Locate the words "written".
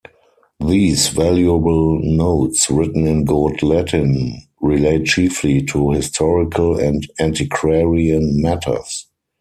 2.71-3.05